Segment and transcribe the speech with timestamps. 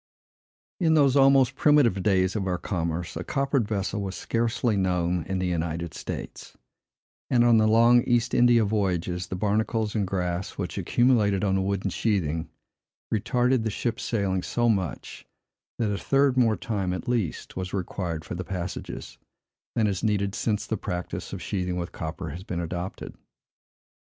[0.79, 5.37] In those almost primitive days of our commerce, a coppered vessel was scarcely known in
[5.37, 6.57] the United States;
[7.29, 11.61] and on the long East India voyages, the barnacles and grass, which accumulated on the
[11.61, 12.49] wooden sheathing,
[13.13, 15.27] retarded the ship's sailing so much,
[15.77, 19.19] that a third more time, at least, was required for the passages,
[19.75, 23.13] than is needed since the practice of sheathing with copper has been adopted.